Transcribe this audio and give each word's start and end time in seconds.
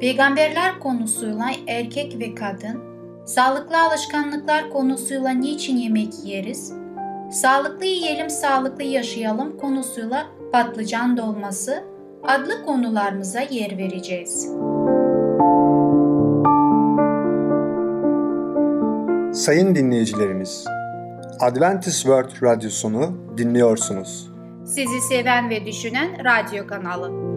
peygamberler 0.00 0.78
konusuyla 0.80 1.50
erkek 1.66 2.18
ve 2.20 2.34
kadın, 2.34 2.82
sağlıklı 3.24 3.82
alışkanlıklar 3.82 4.70
konusuyla 4.70 5.30
niçin 5.30 5.76
yemek 5.76 6.12
yeriz, 6.24 6.72
sağlıklı 7.32 7.84
yiyelim 7.84 8.30
sağlıklı 8.30 8.84
yaşayalım 8.84 9.58
konusuyla 9.58 10.26
patlıcan 10.52 11.16
dolması 11.16 11.84
adlı 12.22 12.64
konularımıza 12.64 13.40
yer 13.40 13.78
vereceğiz. 13.78 14.48
Sayın 19.32 19.74
dinleyicilerimiz, 19.74 20.64
Adventist 21.40 22.02
World 22.02 22.42
Radyosunu 22.42 23.36
dinliyorsunuz. 23.38 24.30
Sizi 24.64 25.00
seven 25.00 25.50
ve 25.50 25.66
düşünen 25.66 26.24
radyo 26.24 26.66
kanalı. 26.66 27.35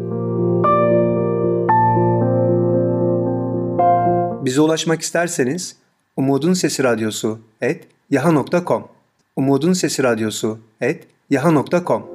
Bize 4.49 4.61
ulaşmak 4.61 5.01
isterseniz 5.01 5.75
Umutun 6.17 6.53
Sesi 6.53 6.83
Radyosu 6.83 7.39
et 7.61 7.87
yaha.com 8.09 8.87
Umutun 9.35 9.73
Sesi 9.73 10.03
Radyosu 10.03 10.59
et 10.81 11.07
yaha.com 11.29 12.05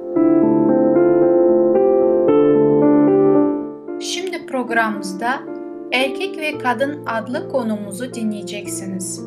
Şimdi 4.01 4.45
programımızda 4.45 5.43
Erkek 5.91 6.37
ve 6.37 6.57
Kadın 6.57 7.05
adlı 7.05 7.49
konumuzu 7.49 8.13
dinleyeceksiniz. 8.13 9.21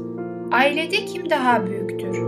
Ailede 0.52 1.04
kim 1.04 1.30
daha 1.30 1.66
büyüktür? 1.66 2.18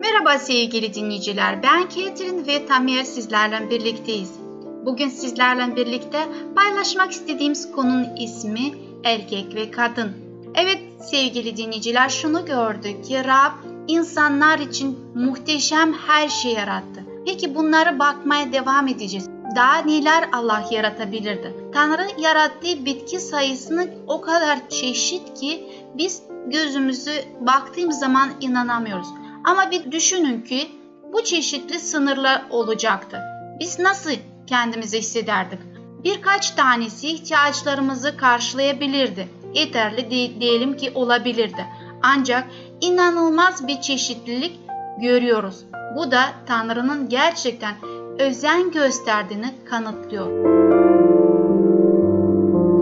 Merhaba 0.00 0.38
sevgili 0.38 0.94
dinleyiciler. 0.94 1.62
Ben 1.62 1.88
Ketrin 1.88 2.46
ve 2.46 2.66
Tamir 2.66 3.04
sizlerle 3.04 3.70
birlikteyiz. 3.70 4.49
Bugün 4.84 5.08
sizlerle 5.08 5.76
birlikte 5.76 6.28
paylaşmak 6.56 7.12
istediğimiz 7.12 7.72
konunun 7.72 8.16
ismi 8.16 8.72
erkek 9.04 9.54
ve 9.54 9.70
kadın. 9.70 10.12
Evet 10.54 10.78
sevgili 11.00 11.56
dinleyiciler 11.56 12.08
şunu 12.08 12.44
gördük 12.44 13.04
ki 13.04 13.24
Rab 13.24 13.52
insanlar 13.88 14.58
için 14.58 14.98
muhteşem 15.14 15.92
her 15.92 16.28
şey 16.28 16.52
yarattı. 16.52 17.04
Peki 17.26 17.54
bunları 17.54 17.98
bakmaya 17.98 18.52
devam 18.52 18.88
edeceğiz. 18.88 19.28
Daha 19.56 19.76
neler 19.76 20.28
Allah 20.32 20.64
yaratabilirdi? 20.70 21.54
Tanrı 21.74 22.06
yarattığı 22.18 22.84
bitki 22.84 23.20
sayısını 23.20 23.88
o 24.06 24.20
kadar 24.20 24.68
çeşit 24.68 25.40
ki 25.40 25.66
biz 25.94 26.22
gözümüzü 26.46 27.12
baktığımız 27.40 27.98
zaman 27.98 28.30
inanamıyoruz. 28.40 29.08
Ama 29.44 29.70
bir 29.70 29.92
düşünün 29.92 30.40
ki 30.42 30.68
bu 31.12 31.24
çeşitli 31.24 31.80
sınırlar 31.80 32.42
olacaktı. 32.50 33.20
Biz 33.60 33.78
nasıl 33.78 34.10
kendimizi 34.50 34.98
hissederdik? 34.98 35.58
Birkaç 36.04 36.50
tanesi 36.50 37.08
ihtiyaçlarımızı 37.08 38.16
karşılayabilirdi. 38.16 39.28
Yeterli 39.54 40.10
de- 40.10 40.40
diyelim 40.40 40.76
ki 40.76 40.92
olabilirdi. 40.94 41.66
Ancak 42.02 42.48
inanılmaz 42.80 43.66
bir 43.66 43.80
çeşitlilik 43.80 44.60
görüyoruz. 45.00 45.64
Bu 45.96 46.10
da 46.10 46.22
Tanrı'nın 46.46 47.08
gerçekten 47.08 47.74
özen 48.18 48.70
gösterdiğini 48.70 49.54
kanıtlıyor. 49.70 50.26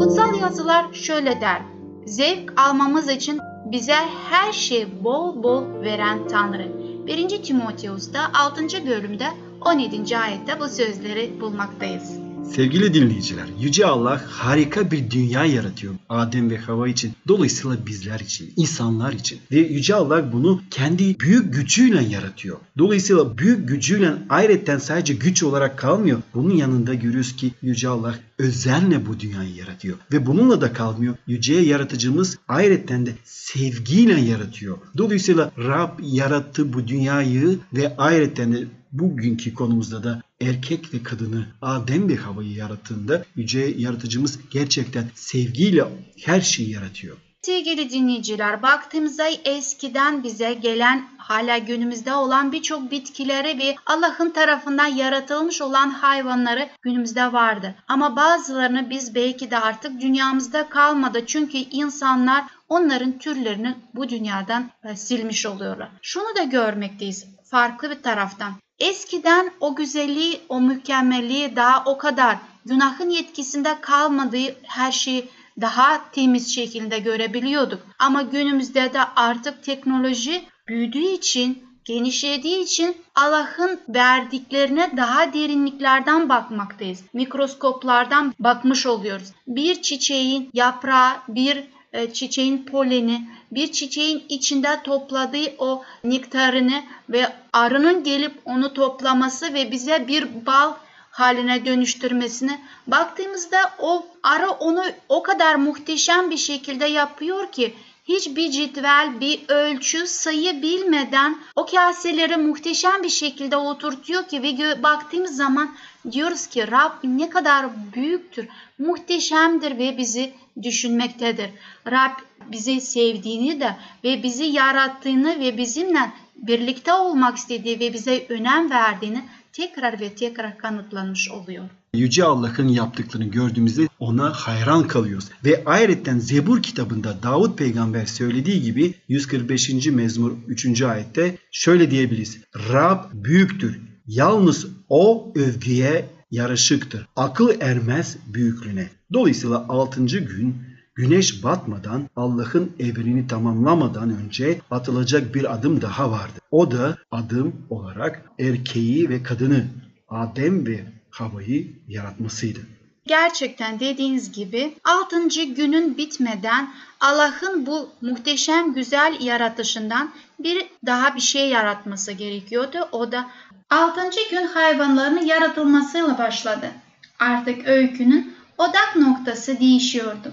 Kutsal 0.01 0.41
yazılar 0.41 0.87
şöyle 0.93 1.41
der. 1.41 1.63
Zevk 2.07 2.61
almamız 2.61 3.09
için 3.09 3.41
bize 3.65 3.97
her 4.31 4.53
şey 4.53 5.05
bol 5.05 5.43
bol 5.43 5.63
veren 5.85 6.29
Tanrı. 6.29 6.69
1. 7.07 7.43
Timoteus'ta 7.43 8.21
6. 8.45 8.87
bölümde 8.87 9.27
17. 9.61 10.19
ayette 10.19 10.61
bu 10.61 10.69
sözleri 10.69 11.33
bulmaktayız. 11.41 12.19
Sevgili 12.55 12.95
dinleyiciler, 12.95 13.47
Yüce 13.61 13.87
Allah 13.87 14.23
harika 14.29 14.91
bir 14.91 15.11
dünya 15.11 15.45
yaratıyor 15.45 15.95
Adem 16.09 16.51
ve 16.51 16.59
Hava 16.59 16.89
için. 16.89 17.13
Dolayısıyla 17.29 17.87
bizler 17.87 18.21
için, 18.21 18.53
insanlar 18.57 19.13
için. 19.13 19.39
Ve 19.53 19.59
Yüce 19.59 19.95
Allah 19.95 20.33
bunu 20.33 20.61
kendi 20.71 21.21
büyük 21.21 21.55
gücüyle 21.55 22.03
yaratıyor. 22.03 22.57
Dolayısıyla 22.79 23.39
büyük 23.39 23.69
gücüyle 23.69 24.13
ayrıca 24.29 24.81
sadece 24.81 25.15
güç 25.15 25.43
olarak 25.43 25.79
kalmıyor. 25.79 26.19
Bunun 26.35 26.55
yanında 26.55 26.95
görüyoruz 26.95 27.37
ki 27.37 27.51
Yüce 27.63 27.89
Allah 27.89 28.15
özenle 28.39 29.07
bu 29.07 29.21
dünyayı 29.21 29.55
yaratıyor. 29.55 29.97
Ve 30.13 30.27
bununla 30.27 30.61
da 30.61 30.73
kalmıyor. 30.73 31.17
Yüce 31.27 31.55
yaratıcımız 31.55 32.39
ayrıca 32.49 33.07
de 33.07 33.15
sevgiyle 33.25 34.21
yaratıyor. 34.21 34.79
Dolayısıyla 34.97 35.53
Rab 35.59 35.99
yarattı 36.03 36.73
bu 36.73 36.89
dünyayı 36.89 37.59
ve 37.73 37.97
ayrıca 37.97 38.53
de 38.53 38.67
bugünkü 38.93 39.55
konumuzda 39.55 40.05
da 40.05 40.23
erkek 40.41 40.95
ve 40.95 41.03
kadını 41.03 41.47
Adem 41.63 42.09
ve 42.09 42.17
Hava'yı 42.17 42.53
yarattığında 42.53 43.25
yüce 43.37 43.61
yaratıcımız 43.61 44.39
gerçekten 44.51 45.11
sevgiyle 45.15 45.85
her 46.25 46.41
şeyi 46.41 46.71
yaratıyor. 46.71 47.17
Sevgili 47.43 47.91
dinleyiciler, 47.91 48.63
baktığımızda 48.63 49.29
eskiden 49.45 50.23
bize 50.23 50.55
gelen 50.55 51.09
hala 51.19 51.59
günümüzde 51.59 52.15
olan 52.15 52.53
birçok 52.53 52.91
bitkileri 52.91 53.59
ve 53.59 53.77
Allah'ın 53.87 54.31
tarafından 54.31 54.87
yaratılmış 54.87 55.63
olan 55.63 55.91
hayvanları 55.91 56.69
günümüzde 56.83 57.33
vardı. 57.33 57.75
Ama 57.89 58.17
bazılarını 58.17 58.91
biz 58.91 59.15
belki 59.15 59.51
de 59.51 59.59
artık 59.59 60.01
dünyamızda 60.01 60.69
kalmadı. 60.69 61.27
Çünkü 61.27 61.57
insanlar 61.57 62.45
onların 62.69 63.19
türlerini 63.19 63.77
bu 63.95 64.09
dünyadan 64.09 64.71
e, 64.85 64.97
silmiş 64.97 65.47
oluyorlar. 65.47 65.89
Şunu 66.03 66.37
da 66.37 66.43
görmekteyiz 66.43 67.27
farklı 67.51 67.91
bir 67.91 68.03
taraftan. 68.03 68.53
Eskiden 68.79 69.51
o 69.61 69.75
güzelliği, 69.75 70.41
o 70.49 70.61
mükemmelliği 70.61 71.57
daha 71.57 71.85
o 71.85 71.99
kadar 71.99 72.37
günahın 72.65 73.11
yetkisinde 73.11 73.81
kalmadığı 73.81 74.57
her 74.63 74.93
şeyi 74.93 75.29
daha 75.61 76.11
temiz 76.11 76.55
şekilde 76.55 76.99
görebiliyorduk. 76.99 77.87
Ama 77.99 78.23
günümüzde 78.23 78.93
de 78.93 79.01
artık 79.17 79.63
teknoloji 79.63 80.43
büyüdüğü 80.69 81.09
için, 81.09 81.69
genişlediği 81.85 82.65
için 82.65 82.97
Allah'ın 83.15 83.81
verdiklerine 83.89 84.91
daha 84.97 85.33
derinliklerden 85.33 86.29
bakmaktayız. 86.29 87.05
Mikroskoplardan 87.13 88.35
bakmış 88.39 88.87
oluyoruz. 88.87 89.33
Bir 89.47 89.83
çiçeğin 89.83 90.51
yaprağı, 90.53 91.13
bir 91.29 91.65
e, 91.93 92.13
çiçeğin 92.13 92.65
poleni, 92.65 93.29
bir 93.53 93.73
çiçeğin 93.73 94.23
içinde 94.29 94.83
topladığı 94.85 95.55
o 95.59 95.83
nektarını 96.05 96.83
ve 97.09 97.33
arının 97.53 98.05
gelip 98.05 98.33
onu 98.45 98.75
toplaması 98.75 99.55
ve 99.55 99.71
bize 99.71 100.09
bir 100.09 100.47
bal 100.47 100.73
haline 101.19 101.65
dönüştürmesine 101.67 102.61
baktığımızda 102.87 103.59
o 103.79 104.07
arı 104.23 104.51
onu 104.51 104.85
o 105.09 105.23
kadar 105.23 105.55
muhteşem 105.55 106.31
bir 106.31 106.37
şekilde 106.37 106.85
yapıyor 106.85 107.53
ki 107.53 107.75
hiçbir 108.05 108.51
cetvel, 108.51 109.21
bir 109.21 109.41
ölçü, 109.49 110.07
sayı 110.07 110.63
bilmeden 110.63 111.39
o 111.57 111.67
kaseleri 111.67 112.37
muhteşem 112.37 113.03
bir 113.03 113.09
şekilde 113.09 113.57
oturtuyor 113.57 114.29
ki 114.29 114.43
ve 114.43 114.83
baktığımız 114.83 115.37
zaman 115.37 115.75
diyoruz 116.13 116.47
ki 116.47 116.71
Rab 116.71 116.93
ne 117.05 117.31
kadar 117.31 117.67
büyüktür, 117.95 118.49
muhteşemdir 118.79 119.79
ve 119.79 119.99
bizi 119.99 120.33
düşünmektedir. 120.63 121.51
Rab 121.91 122.13
bizi 122.47 122.81
sevdiğini 122.81 123.61
de 123.61 123.77
ve 124.05 124.23
bizi 124.23 124.45
yarattığını 124.45 125.41
ve 125.41 125.59
bizimle 125.59 126.13
birlikte 126.37 126.93
olmak 126.93 127.37
istediği 127.37 127.81
ve 127.81 127.93
bize 127.93 128.27
önem 128.29 128.71
verdiğini 128.71 129.23
tekrar 129.53 130.01
ve 130.01 130.15
tekrar 130.15 130.59
kanıtlanmış 130.59 131.31
oluyor. 131.31 131.65
Yüce 131.95 132.25
Allah'ın 132.25 132.69
yaptıklarını 132.69 133.29
gördüğümüzde 133.29 133.89
ona 133.99 134.33
hayran 134.33 134.89
kalıyoruz. 134.89 135.29
Ve 135.45 135.63
ayrıca 135.67 136.19
Zebur 136.19 136.63
kitabında 136.63 137.23
Davut 137.23 137.59
peygamber 137.59 138.07
söylediği 138.07 138.63
gibi 138.63 138.95
145. 139.09 139.87
mezmur 139.87 140.33
3. 140.49 140.83
ayette 140.83 141.39
şöyle 141.53 141.91
diyebiliriz. 141.91 142.39
Rab 142.73 143.05
büyüktür. 143.13 143.81
Yalnız 144.07 144.67
o 144.89 145.33
övgüye 145.37 146.09
yarışıktır. 146.31 147.07
Akıl 147.17 147.61
ermez 147.61 148.17
büyüklüğüne. 148.27 148.89
Dolayısıyla 149.13 149.67
6. 149.69 150.05
gün 150.07 150.68
güneş 150.99 151.45
batmadan 151.45 152.09
Allah'ın 152.17 152.73
evrenini 152.79 153.27
tamamlamadan 153.27 154.11
önce 154.11 154.61
atılacak 154.71 155.35
bir 155.35 155.55
adım 155.55 155.83
daha 155.83 156.11
vardı. 156.11 156.41
O 156.51 156.71
da 156.71 156.99
adım 157.11 157.67
olarak 157.71 158.23
erkeği 158.39 159.09
ve 159.09 159.23
kadını 159.23 159.65
Adem 160.09 160.67
ve 160.67 160.85
Hava'yı 161.11 161.73
yaratmasıydı. 161.89 162.61
Gerçekten 163.07 163.81
dediğiniz 163.81 164.33
gibi 164.33 164.75
6. 164.85 165.29
günün 165.29 165.97
bitmeden 165.97 166.71
Allah'ın 167.01 167.67
bu 167.67 167.89
muhteşem 168.01 168.75
güzel 168.75 169.17
yaratışından 169.21 170.11
bir 170.39 170.67
daha 170.87 171.15
bir 171.15 171.21
şey 171.21 171.49
yaratması 171.49 172.13
gerekiyordu. 172.13 172.79
O 172.93 173.13
da 173.13 173.31
6. 173.71 174.01
gün 174.31 174.47
hayvanların 174.47 175.27
yaratılmasıyla 175.27 176.19
başladı. 176.19 176.71
Artık 177.19 177.69
öykünün 177.69 178.35
odak 178.59 178.97
noktası 178.97 179.61
değişiyordu. 179.61 180.33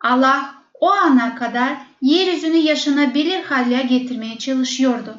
Allah 0.00 0.54
o 0.80 0.90
ana 0.90 1.34
kadar 1.34 1.76
yeryüzünü 2.02 2.56
yaşanabilir 2.56 3.42
hale 3.42 3.82
getirmeye 3.82 4.38
çalışıyordu. 4.38 5.14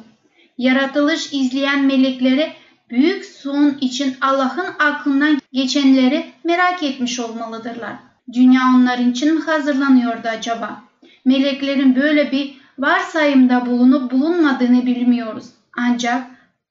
Yaratılış 0.58 1.32
izleyen 1.32 1.84
melekleri 1.84 2.52
büyük 2.90 3.24
son 3.24 3.78
için 3.80 4.16
Allah'ın 4.20 4.66
aklından 4.78 5.40
geçenleri 5.52 6.26
merak 6.44 6.82
etmiş 6.82 7.20
olmalıdırlar. 7.20 7.92
Dünya 8.32 8.60
onlar 8.76 8.98
için 8.98 9.34
mi 9.34 9.40
hazırlanıyordu 9.40 10.28
acaba? 10.28 10.82
Meleklerin 11.24 11.96
böyle 11.96 12.32
bir 12.32 12.54
varsayımda 12.78 13.66
bulunup 13.66 14.12
bulunmadığını 14.12 14.86
bilmiyoruz. 14.86 15.44
Ancak 15.76 16.26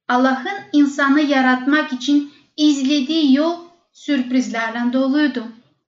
Allah'ın 0.08 0.58
insanı 0.74 1.22
yaratmak 1.22 1.94
için 1.94 2.32
izlediği 2.58 3.36
yol 3.36 3.56
sürprizlerle 3.94 4.94
doluydu. 4.94 5.44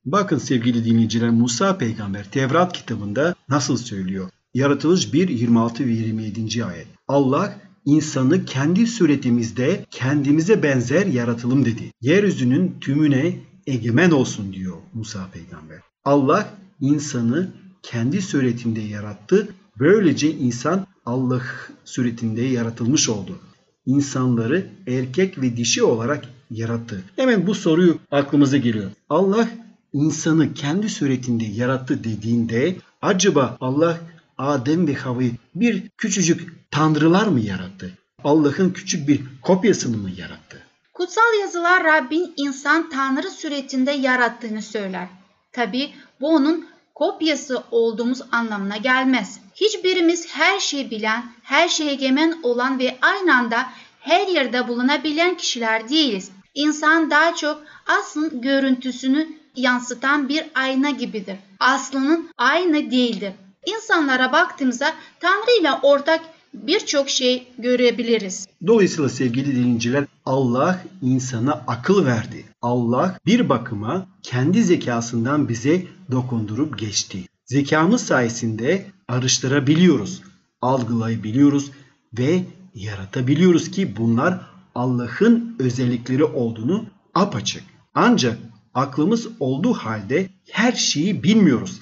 Bakın 0.06 0.38
sevgili 0.38 0.86
dinleyiciler 0.86 1.30
Musa 1.30 1.78
peygamber 1.78 2.32
Tevrat 2.32 2.74
kitabında 2.74 3.36
nasıl 3.50 3.78
söylüyor? 3.78 4.30
Yaratılış 4.54 5.14
1, 5.14 5.28
26 5.30 5.86
ve 5.86 5.92
27. 5.92 6.66
ayet. 6.66 6.88
Allah 7.08 7.56
insanı 7.86 8.46
kendi 8.46 8.88
suretimizde 8.88 9.86
kendimize 9.92 10.64
benzer 10.64 11.06
yaratılım 11.06 11.66
dedi. 11.66 11.92
Yeryüzünün 12.02 12.76
tümüne 12.82 13.40
egemen 13.68 14.12
olsun 14.12 14.54
diyor 14.54 14.78
Musa 14.94 15.30
peygamber. 15.34 15.80
Allah 16.06 16.54
insanı 16.80 17.50
kendi 17.84 18.22
suretinde 18.22 18.82
yarattı. 18.82 19.48
Böylece 19.80 20.32
insan 20.32 20.88
Allah 21.06 21.42
suretinde 21.86 22.42
yaratılmış 22.42 23.10
oldu. 23.10 23.40
İnsanları 23.86 24.66
erkek 24.88 25.42
ve 25.42 25.58
dişi 25.58 25.84
olarak 25.84 26.26
yarattı. 26.52 27.04
Hemen 27.16 27.48
bu 27.48 27.56
soruyu 27.56 27.98
aklımıza 28.12 28.58
geliyor. 28.58 28.92
Allah 29.10 29.50
insanı 29.94 30.54
kendi 30.54 30.90
suretinde 30.90 31.46
yarattı 31.46 32.04
dediğinde 32.04 32.76
acaba 33.02 33.58
Allah 33.62 33.98
Adem 34.38 34.88
ve 34.88 34.94
Havva'yı 34.94 35.32
bir 35.56 35.90
küçücük 35.90 36.72
tanrılar 36.72 37.28
mı 37.28 37.40
yarattı? 37.40 37.98
Allah'ın 38.24 38.70
küçük 38.70 39.08
bir 39.08 39.22
kopyasını 39.42 39.98
mı 39.98 40.10
yarattı? 40.18 40.64
Kutsal 40.94 41.40
yazılar 41.42 41.84
Rabbin 41.84 42.34
insan 42.38 42.90
tanrı 42.90 43.30
suretinde 43.32 43.92
yarattığını 43.92 44.62
söyler. 44.62 45.08
Tabi 45.52 45.90
bu 46.22 46.28
onun 46.28 46.68
kopyası 46.96 47.64
olduğumuz 47.72 48.22
anlamına 48.32 48.78
gelmez. 48.78 49.40
Hiçbirimiz 49.56 50.28
her 50.28 50.60
şeyi 50.60 50.92
bilen, 50.92 51.24
her 51.44 51.68
şeye 51.68 51.92
egemen 51.92 52.40
olan 52.44 52.80
ve 52.80 52.98
aynı 53.02 53.36
anda 53.36 53.66
her 54.00 54.28
yerde 54.28 54.68
bulunabilen 54.68 55.38
kişiler 55.38 55.90
değiliz. 55.90 56.32
İnsan 56.54 57.12
daha 57.12 57.36
çok 57.36 57.64
aslın 57.88 58.42
görüntüsünü 58.42 59.39
yansıtan 59.62 60.30
bir 60.30 60.46
ayna 60.56 60.90
gibidir. 60.90 61.36
Aslının 61.60 62.30
aynı 62.38 62.92
değildir. 62.92 63.34
İnsanlara 63.66 64.32
baktığımızda 64.32 64.94
Tanrı 65.20 65.62
ile 65.62 65.72
ortak 65.82 66.22
birçok 66.54 67.10
şey 67.10 67.48
görebiliriz. 67.58 68.48
Dolayısıyla 68.68 69.10
sevgili 69.10 69.56
dinleyiciler 69.56 70.06
Allah 70.26 70.84
insana 71.02 71.54
akıl 71.68 72.06
verdi. 72.06 72.46
Allah 72.62 73.18
bir 73.26 73.50
bakıma 73.50 74.08
kendi 74.24 74.64
zekasından 74.64 75.50
bize 75.50 75.84
dokundurup 76.12 76.80
geçti. 76.80 77.24
Zekamız 77.46 78.06
sayesinde 78.06 78.86
araştırabiliyoruz, 79.08 80.22
algılayabiliyoruz 80.62 81.72
ve 82.18 82.44
yaratabiliyoruz 82.74 83.72
ki 83.72 83.98
bunlar 83.98 84.42
Allah'ın 84.76 85.56
özellikleri 85.60 86.24
olduğunu 86.24 86.86
apaçık. 87.14 87.64
Ancak 87.94 88.38
aklımız 88.74 89.28
olduğu 89.40 89.74
halde 89.74 90.30
her 90.52 90.72
şeyi 90.72 91.24
bilmiyoruz. 91.24 91.80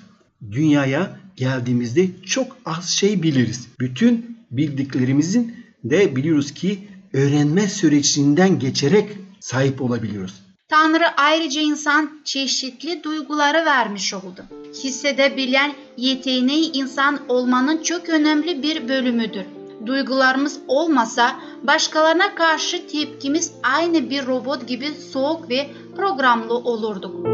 Dünyaya 0.52 1.20
geldiğimizde 1.36 2.08
çok 2.26 2.58
az 2.66 2.90
şey 2.90 3.24
biliriz. 3.24 3.68
Bütün 3.80 4.38
bildiklerimizin 4.52 5.56
de 5.84 6.16
biliyoruz 6.16 6.52
ki 6.54 6.88
öğrenme 7.14 7.68
sürecinden 7.68 8.60
geçerek 8.60 9.10
sahip 9.40 9.82
olabiliyoruz. 9.82 10.34
Tanrı 10.70 11.08
ayrıca 11.18 11.62
insan 11.62 12.22
çeşitli 12.24 13.04
duyguları 13.04 13.66
vermiş 13.66 14.14
oldu. 14.14 14.46
Hissedebilen 14.84 15.74
yeteneği 15.98 16.72
insan 16.72 17.20
olmanın 17.30 17.84
çok 17.84 18.10
önemli 18.10 18.64
bir 18.64 18.90
bölümüdür. 18.90 19.46
Duygularımız 19.86 20.60
olmasa 20.68 21.40
başkalarına 21.64 22.36
karşı 22.36 22.88
tepkimiz 22.88 23.52
aynı 23.64 24.10
bir 24.10 24.26
robot 24.26 24.68
gibi 24.68 24.88
soğuk 25.14 25.50
ve 25.50 25.70
programlı 25.98 26.54
olurduk. 26.54 27.26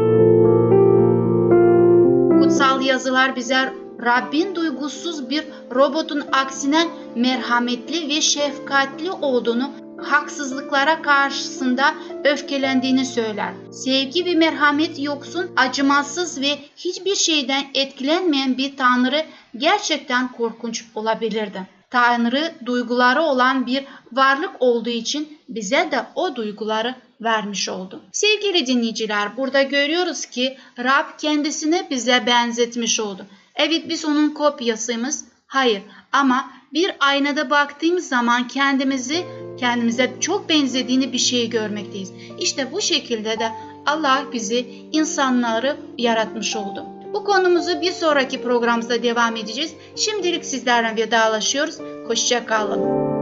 Kutsal 2.42 2.80
yazılar 2.80 3.36
bize 3.36 3.72
Rabbin 4.04 4.54
duygusuz 4.54 5.30
bir 5.30 5.44
robotun 5.74 6.22
aksine 6.32 6.88
merhametli 7.14 8.08
ve 8.08 8.20
şefkatli 8.20 9.10
olduğunu, 9.10 9.70
haksızlıklara 10.02 11.02
karşısında 11.02 11.94
öfkelendiğini 12.24 13.06
söyler. 13.06 13.52
Sevgi 13.70 14.26
ve 14.26 14.34
merhamet 14.34 14.98
yoksun, 14.98 15.50
acımasız 15.56 16.40
ve 16.40 16.58
hiçbir 16.76 17.14
şeyden 17.14 17.64
etkilenmeyen 17.74 18.58
bir 18.58 18.76
tanrı 18.76 19.22
gerçekten 19.56 20.32
korkunç 20.32 20.84
olabilirdi. 20.94 21.68
Tanrı 21.90 22.52
duyguları 22.66 23.22
olan 23.22 23.66
bir 23.66 23.84
varlık 24.12 24.50
olduğu 24.60 24.90
için 24.90 25.38
bize 25.48 25.88
de 25.90 26.06
o 26.14 26.36
duyguları 26.36 26.94
vermiş 27.20 27.68
oldu. 27.68 28.02
Sevgili 28.12 28.66
dinleyiciler 28.66 29.36
burada 29.36 29.62
görüyoruz 29.62 30.26
ki 30.26 30.58
Rab 30.78 31.18
kendisini 31.18 31.86
bize 31.90 32.26
benzetmiş 32.26 33.00
oldu. 33.00 33.26
Evet 33.54 33.88
biz 33.88 34.04
onun 34.04 34.30
kopyasıyız. 34.30 35.24
Hayır 35.46 35.82
ama 36.12 36.50
bir 36.72 36.92
aynada 37.00 37.50
baktığımız 37.50 38.08
zaman 38.08 38.48
kendimizi 38.48 39.24
kendimize 39.56 40.12
çok 40.20 40.48
benzediğini 40.48 41.12
bir 41.12 41.18
şey 41.18 41.50
görmekteyiz. 41.50 42.12
İşte 42.38 42.72
bu 42.72 42.80
şekilde 42.80 43.38
de 43.38 43.52
Allah 43.86 44.24
bizi 44.32 44.66
insanları 44.92 45.76
yaratmış 45.98 46.56
oldu. 46.56 46.84
Bu 47.12 47.24
konumuzu 47.24 47.80
bir 47.80 47.92
sonraki 47.92 48.42
programımızda 48.42 49.02
devam 49.02 49.36
edeceğiz. 49.36 49.74
Şimdilik 49.96 50.44
sizlerle 50.44 50.96
vedalaşıyoruz. 50.96 51.78
Hoşça 52.08 52.46
kalın. 52.46 53.13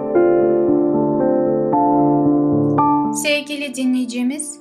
Sevgili 3.14 3.74
dinleyicimiz, 3.74 4.60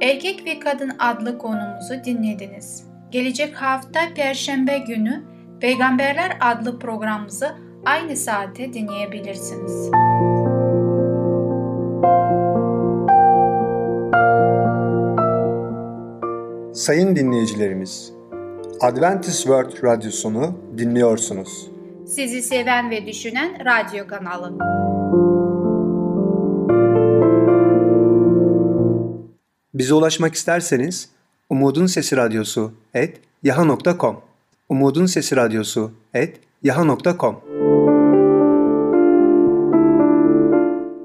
Erkek 0.00 0.46
ve 0.46 0.58
Kadın 0.58 0.92
adlı 0.98 1.38
konumuzu 1.38 1.94
dinlediniz. 2.04 2.84
Gelecek 3.10 3.54
hafta 3.54 4.00
Perşembe 4.14 4.78
günü 4.78 5.24
Peygamberler 5.60 6.38
adlı 6.40 6.78
programımızı 6.78 7.48
aynı 7.84 8.16
saate 8.16 8.72
dinleyebilirsiniz. 8.72 9.90
Sayın 16.72 17.16
dinleyicilerimiz, 17.16 18.12
Adventist 18.80 19.42
World 19.42 19.84
Radyosunu 19.84 20.58
dinliyorsunuz. 20.78 21.70
Sizi 22.06 22.42
seven 22.42 22.90
ve 22.90 23.06
düşünen 23.06 23.64
radyo 23.64 24.06
kanalı. 24.06 24.58
Bize 29.78 29.94
ulaşmak 29.94 30.34
isterseniz 30.34 31.08
Umutun 31.50 31.86
Sesi 31.86 32.16
Radyosu 32.16 32.72
et 32.94 33.20
yaha.com 33.42 34.20
Umutun 34.68 35.06
Sesi 35.06 35.36
Radyosu 35.36 35.92
et 36.14 36.40
yaha.com 36.62 37.40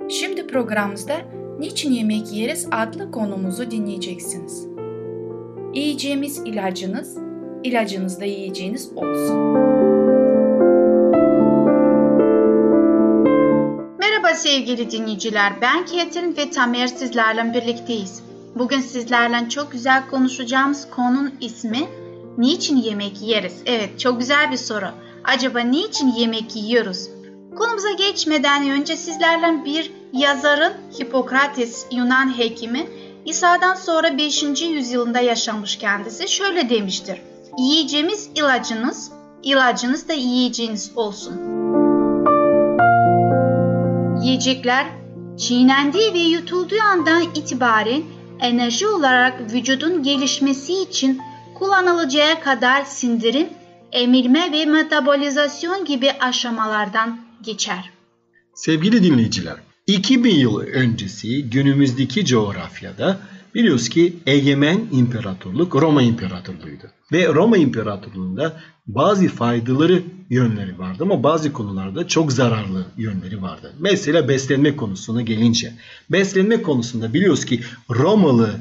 Şimdi 0.10 0.48
programımızda 0.48 1.18
Niçin 1.60 1.92
Yemek 1.92 2.34
Yeriz 2.34 2.68
adlı 2.72 3.12
konumuzu 3.12 3.72
dinleyeceksiniz. 3.72 4.68
Yiyeceğimiz 5.74 6.38
ilacınız, 6.38 7.18
ilacınız 7.64 8.20
da 8.20 8.26
yiyeceğiniz 8.26 8.92
olsun. 8.96 9.38
Merhaba 14.00 14.34
sevgili 14.36 14.92
dinleyiciler, 14.92 15.54
ben 15.62 15.86
Ketrin 15.86 16.38
ve 16.38 16.50
Tamer 16.50 16.88
sizlerle 16.88 17.54
birlikteyiz. 17.54 18.31
Bugün 18.56 18.80
sizlerle 18.80 19.50
çok 19.50 19.72
güzel 19.72 20.10
konuşacağımız 20.10 20.90
konunun 20.90 21.34
ismi 21.42 21.88
Niçin 22.38 22.78
yemek 22.78 23.22
yeriz? 23.22 23.62
Evet, 23.66 24.00
çok 24.00 24.20
güzel 24.20 24.52
bir 24.52 24.58
soru. 24.58 24.88
Acaba 25.24 25.60
niçin 25.60 26.08
yemek 26.08 26.56
yiyoruz? 26.56 27.10
Konumuza 27.58 27.92
geçmeden 27.92 28.70
önce 28.70 28.98
sizlerle 28.98 29.66
bir 29.66 29.92
yazarın 30.14 30.74
Hipokrates 31.00 31.86
Yunan 31.92 32.38
hekimi 32.38 32.88
İsa'dan 33.26 33.76
sonra 33.76 34.18
5. 34.18 34.44
yüzyılında 34.62 35.20
yaşamış 35.20 35.76
kendisi 35.76 36.28
şöyle 36.28 36.70
demiştir. 36.70 37.22
Yiyeceğimiz 37.58 38.30
ilacınız, 38.36 39.12
ilacınız 39.44 40.08
da 40.08 40.14
yiyeceğiniz 40.14 40.92
olsun. 40.96 41.34
Yiyecekler 44.24 44.86
çiğnendiği 45.38 46.14
ve 46.14 46.20
yutulduğu 46.20 46.82
andan 46.92 47.22
itibaren 47.22 48.04
enerji 48.42 48.88
olarak 48.88 49.54
vücudun 49.54 50.04
gelişmesi 50.04 50.74
için 50.74 51.22
kullanılacağı 51.54 52.42
kadar 52.42 52.86
sindirim, 52.86 53.48
emilme 53.92 54.52
ve 54.52 54.66
metabolizasyon 54.66 55.86
gibi 55.86 56.12
aşamalardan 56.20 57.22
geçer. 57.44 57.90
Sevgili 58.56 59.04
dinleyiciler, 59.04 59.56
2000 59.88 60.36
yıl 60.36 60.60
öncesi 60.60 61.50
günümüzdeki 61.50 62.26
coğrafyada 62.26 63.20
biliyoruz 63.56 63.90
ki 63.90 64.14
egemen 64.26 64.82
imparatorluk 64.92 65.76
Roma 65.76 66.02
İmparatorluğu'ydu. 66.02 66.86
Ve 67.12 67.28
Roma 67.28 67.58
İmparatorluğu'nda 67.58 68.62
bazı 68.88 69.28
faydaları 69.28 70.04
yönleri 70.30 70.80
vardı 70.80 71.04
ama 71.04 71.24
bazı 71.24 71.54
konularda 71.54 72.08
çok 72.08 72.32
zararlı 72.32 72.86
yönleri 72.98 73.42
vardı. 73.42 73.74
Mesela 73.80 74.28
beslenme 74.28 74.76
konusuna 74.76 75.22
gelince. 75.22 75.74
Beslenme 76.10 76.62
konusunda 76.62 77.14
biliyoruz 77.14 77.46
ki 77.46 77.62
Romalı 77.90 78.56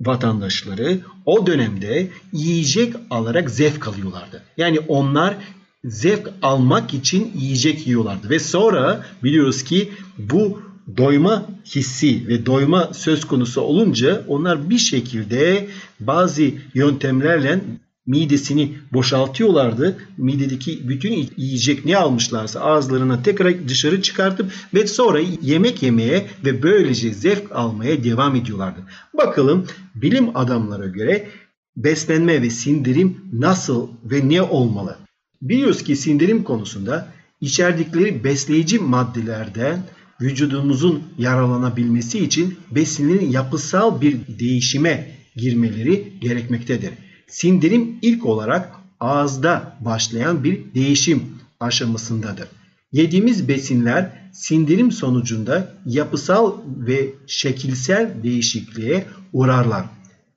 vatandaşları 0.00 1.00
o 1.26 1.46
dönemde 1.46 2.08
yiyecek 2.32 2.94
alarak 3.10 3.50
zevk 3.50 3.88
alıyorlardı. 3.88 4.42
Yani 4.56 4.80
onlar 4.80 5.36
zevk 5.84 6.30
almak 6.42 6.94
için 6.94 7.32
yiyecek 7.34 7.86
yiyorlardı. 7.86 8.30
Ve 8.30 8.38
sonra 8.38 9.06
biliyoruz 9.22 9.64
ki 9.64 9.92
bu 10.18 10.62
doyma 10.96 11.48
hissi 11.64 12.28
ve 12.28 12.46
doyma 12.46 12.90
söz 12.94 13.24
konusu 13.24 13.60
olunca 13.60 14.24
onlar 14.28 14.70
bir 14.70 14.78
şekilde 14.78 15.68
bazı 16.00 16.42
yöntemlerle 16.74 17.60
midesini 18.06 18.72
boşaltıyorlardı. 18.92 19.96
Midedeki 20.16 20.88
bütün 20.88 21.30
yiyecek 21.36 21.84
ne 21.84 21.96
almışlarsa 21.96 22.60
ağızlarına 22.60 23.22
tekrar 23.22 23.68
dışarı 23.68 24.02
çıkartıp 24.02 24.52
ve 24.74 24.86
sonra 24.86 25.20
yemek 25.42 25.82
yemeye 25.82 26.26
ve 26.44 26.62
böylece 26.62 27.14
zevk 27.14 27.52
almaya 27.52 28.04
devam 28.04 28.36
ediyorlardı. 28.36 28.80
Bakalım 29.14 29.66
bilim 29.94 30.36
adamlara 30.36 30.86
göre 30.86 31.28
beslenme 31.76 32.42
ve 32.42 32.50
sindirim 32.50 33.16
nasıl 33.32 33.88
ve 34.04 34.28
ne 34.28 34.42
olmalı? 34.42 34.96
Biliyoruz 35.42 35.82
ki 35.84 35.96
sindirim 35.96 36.44
konusunda 36.44 37.12
içerdikleri 37.40 38.24
besleyici 38.24 38.78
maddelerden 38.78 39.82
vücudumuzun 40.20 41.02
yaralanabilmesi 41.18 42.18
için 42.18 42.58
besinlerin 42.70 43.30
yapısal 43.30 44.00
bir 44.00 44.16
değişime 44.38 45.16
girmeleri 45.36 46.12
gerekmektedir. 46.20 46.90
Sindirim 47.28 47.98
ilk 48.02 48.26
olarak 48.26 48.72
ağızda 49.00 49.76
başlayan 49.80 50.44
bir 50.44 50.74
değişim 50.74 51.22
aşamasındadır. 51.60 52.48
Yediğimiz 52.92 53.48
besinler 53.48 54.30
sindirim 54.32 54.92
sonucunda 54.92 55.74
yapısal 55.86 56.52
ve 56.66 57.08
şekilsel 57.26 58.22
değişikliğe 58.22 59.04
uğrarlar. 59.32 59.84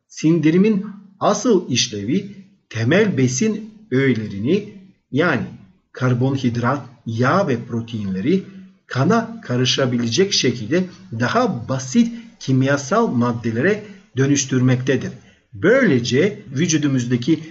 Sindirimin 0.08 0.86
asıl 1.20 1.70
işlevi 1.70 2.36
temel 2.70 3.18
besin 3.18 3.70
öğelerini 3.92 4.70
yani 5.12 5.46
karbonhidrat, 5.92 6.82
yağ 7.06 7.48
ve 7.48 7.66
proteinleri 7.66 8.44
kana 8.94 9.42
karışabilecek 9.42 10.34
şekilde 10.34 10.84
daha 11.20 11.70
basit 11.70 12.14
kimyasal 12.40 13.08
maddelere 13.08 13.84
dönüştürmektedir. 14.18 15.12
Böylece 15.54 16.40
vücudumuzdaki 16.52 17.44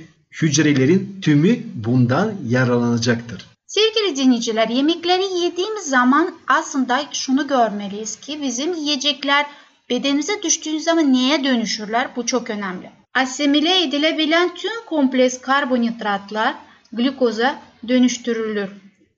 hücrelerin 0.42 1.18
tümü 1.22 1.58
bundan 1.74 2.34
yararlanacaktır. 2.48 3.46
Sevgili 3.66 4.16
dinleyiciler, 4.16 4.68
yemekleri 4.68 5.22
yediğimiz 5.44 5.84
zaman 5.84 6.34
aslında 6.46 7.00
şunu 7.12 7.48
görmeliyiz 7.48 8.16
ki 8.16 8.42
bizim 8.42 8.74
yiyecekler 8.74 9.46
bedenimize 9.90 10.42
düştüğü 10.42 10.80
zaman 10.80 11.12
neye 11.12 11.44
dönüşürler? 11.44 12.08
Bu 12.16 12.26
çok 12.26 12.50
önemli. 12.50 12.90
Asimile 13.14 13.82
edilebilen 13.82 14.54
tüm 14.54 14.84
kompleks 14.86 15.40
karbonhidratlar 15.40 16.54
glukoza 16.92 17.62
dönüştürülür. 17.88 18.70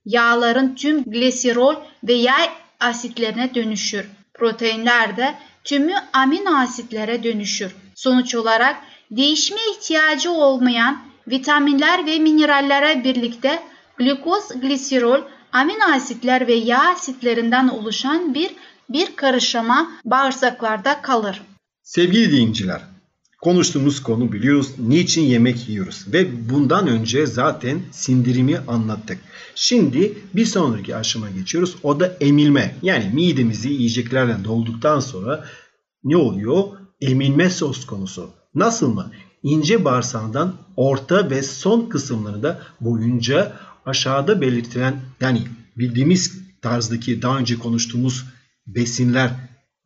Yağların 0.07 0.75
tüm 0.75 1.05
glisirol 1.05 1.75
ve 2.05 2.13
yağ 2.13 2.37
asitlerine 2.81 3.55
dönüşür. 3.55 4.07
Proteinler 4.35 5.17
de 5.17 5.35
tümü 5.65 5.95
amino 6.13 6.57
asitlere 6.57 7.23
dönüşür. 7.23 7.77
Sonuç 7.95 8.35
olarak 8.35 8.77
değişme 9.11 9.59
ihtiyacı 9.77 10.33
olmayan 10.33 11.03
vitaminler 11.29 12.07
ve 12.07 12.19
minerallere 12.19 13.05
birlikte 13.05 13.63
glukoz, 13.99 14.49
glisirol, 14.61 15.21
amino 15.53 15.85
asitler 15.95 16.47
ve 16.47 16.55
yağ 16.55 16.91
asitlerinden 16.91 17.69
oluşan 17.69 18.35
bir 18.35 18.51
bir 18.89 19.17
karışıma 19.17 19.91
bağırsaklarda 20.05 21.03
kalır. 21.03 21.43
Sevgili 21.83 22.33
dinleyiciler, 22.33 22.81
konuştuğumuz 23.45 24.03
konu 24.03 24.33
biliyoruz 24.33 24.71
niçin 24.79 25.23
yemek 25.23 25.69
yiyoruz 25.69 26.05
ve 26.13 26.51
bundan 26.51 26.87
önce 26.87 27.27
zaten 27.27 27.81
sindirimi 27.91 28.59
anlattık. 28.59 29.19
Şimdi 29.55 30.19
bir 30.35 30.45
sonraki 30.45 30.97
aşama 30.97 31.31
geçiyoruz. 31.31 31.77
O 31.83 32.01
da 32.01 32.17
emilme. 32.21 32.77
Yani 32.83 33.11
midemizi 33.15 33.69
yiyeceklerle 33.69 34.45
dolduktan 34.45 35.01
sonra 35.01 35.45
ne 36.05 36.17
oluyor? 36.17 36.65
Emilme 37.01 37.51
söz 37.51 37.87
konusu. 37.87 38.31
Nasıl 38.55 38.95
mı? 38.95 39.11
İnce 39.43 39.85
bağırsağından 39.85 40.55
orta 40.77 41.31
ve 41.31 41.43
son 41.43 41.89
kısımlarında 41.89 42.63
boyunca 42.81 43.53
aşağıda 43.87 44.41
belirtilen 44.41 45.01
yani 45.21 45.43
bildiğimiz 45.77 46.43
tarzdaki 46.63 47.23
daha 47.23 47.39
önce 47.39 47.59
konuştuğumuz 47.59 48.25
besinler 48.67 49.31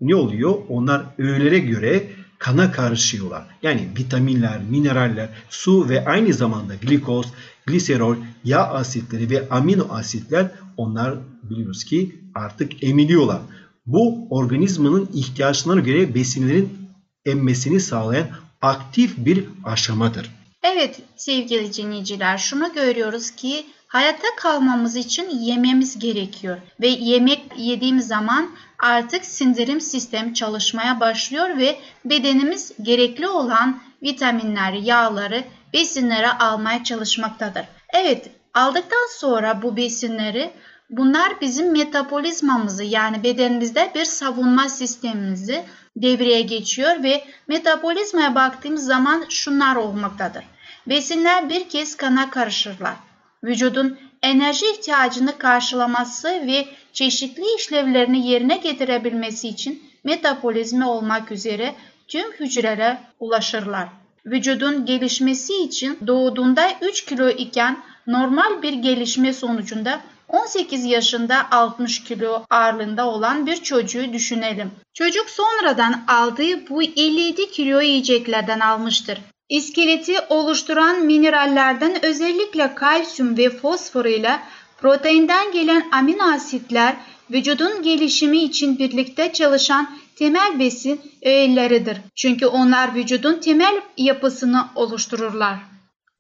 ne 0.01 0.15
oluyor? 0.15 0.55
Onlar 0.69 1.05
öğelere 1.19 1.59
göre 1.59 2.18
kana 2.39 2.73
karışıyorlar. 2.73 3.47
Yani 3.63 3.89
vitaminler, 3.99 4.63
mineraller, 4.63 5.29
su 5.51 5.89
ve 5.89 6.05
aynı 6.05 6.35
zamanda 6.35 6.75
glikoz, 6.75 7.27
gliserol, 7.67 8.17
yağ 8.45 8.69
asitleri 8.69 9.31
ve 9.31 9.49
amino 9.49 9.87
asitler 9.91 10.51
onlar 10.77 11.15
biliyoruz 11.43 11.85
ki 11.85 12.21
artık 12.35 12.85
emiliyorlar. 12.85 13.41
Bu 13.87 14.27
organizmanın 14.31 15.09
ihtiyaçlarına 15.15 15.81
göre 15.81 16.15
besinlerin 16.15 16.79
emmesini 17.27 17.81
sağlayan 17.81 18.29
aktif 18.63 19.17
bir 19.17 19.45
aşamadır. 19.65 20.31
Evet 20.63 21.01
sevgili 21.17 21.75
dinleyiciler 21.75 22.39
şunu 22.39 22.75
görüyoruz 22.75 23.31
ki 23.31 23.67
hayatta 23.89 24.27
kalmamız 24.37 24.97
için 24.97 25.31
yememiz 25.31 25.99
gerekiyor 25.99 26.59
ve 26.81 26.89
yemek 26.89 27.43
yediğim 27.57 28.01
zaman 28.01 28.51
artık 28.79 29.25
sindirim 29.25 29.81
sistemi 29.81 30.35
çalışmaya 30.35 31.01
başlıyor 31.01 31.59
ve 31.59 31.79
bedenimiz 32.05 32.73
gerekli 32.83 33.29
olan 33.29 33.81
vitaminleri, 34.03 34.85
yağları, 34.85 35.45
besinleri 35.73 36.29
almaya 36.29 36.85
çalışmaktadır. 36.85 37.65
Evet, 37.95 38.31
aldıktan 38.55 39.09
sonra 39.19 39.63
bu 39.63 39.77
besinleri 39.77 40.51
bunlar 40.91 41.41
bizim 41.41 41.73
metabolizmamızı 41.73 42.85
yani 42.85 43.23
bedenimizde 43.23 43.93
bir 43.95 44.05
savunma 44.05 44.69
sistemimizi 44.69 45.65
devreye 45.97 46.43
geçiyor 46.43 47.03
ve 47.03 47.25
metabolizmaya 47.49 48.35
baktığımız 48.35 48.85
zaman 48.85 49.25
şunlar 49.29 49.77
olmaktadır. 49.77 50.45
Besinler 50.87 51.49
bir 51.49 51.69
kez 51.69 51.97
kana 51.97 52.31
karışırlar. 52.31 53.08
Vücudun 53.45 53.99
enerji 54.23 54.67
ihtiyacını 54.67 55.39
karşılaması 55.39 56.29
ve 56.29 56.67
çeşitli 56.93 57.45
işlevlerini 57.59 58.29
yerine 58.29 58.57
getirebilmesi 58.57 59.49
için 59.49 59.83
metabolizma 60.05 60.91
olmak 60.91 61.33
üzere 61.33 61.75
tüm 62.09 62.33
hücrelere 62.33 62.99
ulaşırlar. 63.21 63.89
Vücudun 64.27 64.87
gelişmesi 64.87 65.55
için 65.63 65.99
doğduğunda 66.07 66.71
3 66.81 67.05
kilo 67.05 67.29
iken 67.29 67.83
normal 68.07 68.63
bir 68.63 68.73
gelişme 68.73 69.33
sonucunda 69.33 70.01
18 70.29 70.85
yaşında 70.85 71.51
60 71.51 72.05
kilo 72.05 72.45
ağırlığında 72.51 73.07
olan 73.07 73.47
bir 73.47 73.57
çocuğu 73.57 74.13
düşünelim. 74.13 74.71
Çocuk 74.95 75.31
sonradan 75.31 76.05
aldığı 76.09 76.69
bu 76.69 76.83
57 76.83 77.51
kilo 77.51 77.81
yiyeceklerden 77.81 78.61
almıştır. 78.61 79.19
İskeleti 79.49 80.13
oluşturan 80.29 81.07
minerallerden 81.07 82.05
özellikle 82.05 82.75
kalsiyum 82.75 83.39
ve 83.39 83.51
fosfor 83.51 84.05
ile 84.05 84.41
proteinden 84.81 85.53
gelen 85.53 85.89
amino 85.93 86.33
asitler 86.35 86.97
vücudun 87.31 87.83
gelişimi 87.83 88.39
için 88.39 88.79
birlikte 88.79 89.33
çalışan 89.33 89.99
temel 90.17 90.59
besin 90.59 91.01
öğeleridir. 91.23 91.97
Çünkü 92.15 92.47
onlar 92.47 92.95
vücudun 92.95 93.41
temel 93.41 93.81
yapısını 93.97 94.69
oluştururlar. 94.75 95.59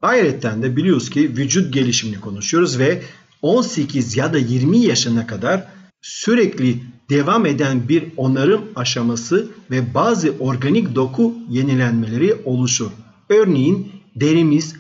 Ayrıca 0.03 0.63
de 0.63 0.77
biliyoruz 0.77 1.11
ki 1.11 1.21
vücut 1.21 1.75
gelişimini 1.75 2.21
konuşuyoruz 2.21 2.79
ve 2.79 3.03
18 3.43 4.17
ya 4.17 4.33
da 4.33 4.39
20 4.39 4.79
yaşına 4.79 5.27
kadar 5.27 5.65
sürekli 6.03 6.83
devam 7.11 7.47
eden 7.47 7.89
bir 7.89 8.05
onarım 8.17 8.65
aşaması 8.77 9.49
ve 9.71 9.95
bazı 9.95 10.35
organik 10.41 10.95
doku 10.95 11.35
yenilenmeleri 11.49 12.35
oluşur. 12.45 12.91
Örneğin 13.29 13.93
derimiz, 14.17 14.77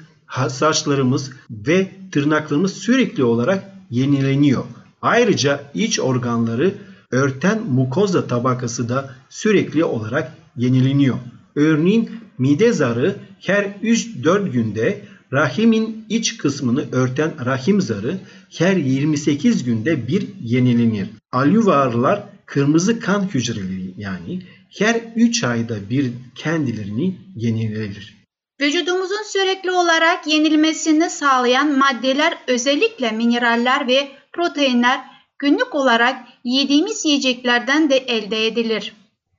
saçlarımız 0.49 1.31
ve 1.51 1.91
tırnaklarımız 2.13 2.73
sürekli 2.73 3.25
olarak 3.25 3.65
yenileniyor. 3.91 4.65
Ayrıca 5.03 5.71
iç 5.75 6.01
organları 6.01 6.75
örten 7.11 7.63
mukoza 7.63 8.27
tabakası 8.27 8.89
da 8.89 9.15
sürekli 9.29 9.85
olarak 9.85 10.33
yenileniyor. 10.57 11.17
Örneğin 11.57 12.11
mide 12.39 12.73
zarı 12.73 13.17
her 13.41 13.65
3-4 13.65 14.51
günde 14.51 15.05
rahimin 15.33 16.05
iç 16.09 16.37
kısmını 16.37 16.85
örten 16.93 17.33
rahim 17.45 17.81
zarı 17.81 18.19
her 18.59 18.77
28 18.77 19.65
günde 19.65 20.09
bir 20.09 20.29
yenilenir. 20.43 21.09
Alüvarlar 21.33 22.23
kırmızı 22.47 23.01
kan 23.01 23.35
hücreleri 23.35 23.95
yani 23.97 24.43
her 24.79 25.01
3 25.17 25.45
ayda 25.45 25.91
bir 25.91 26.11
kendilerini 26.35 27.19
yenilenir. 27.37 28.18
Vücudumuzun 28.61 29.23
sürekli 29.23 29.71
olarak 29.71 30.27
yenilmesini 30.27 31.11
sağlayan 31.11 31.79
maddeler 31.79 32.39
özellikle 32.47 33.11
mineraller 33.11 33.87
ve 33.87 34.09
proteinler 34.33 35.01
günlük 35.39 35.75
olarak 35.75 36.17
yediğimiz 36.45 37.05
yiyeceklerden 37.05 37.91
de 37.91 37.97
elde 37.97 38.47
edilir. 38.47 38.93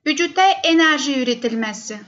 Vücutta 0.08 0.44
enerji 0.64 1.22
üretilmesi. 1.22 2.00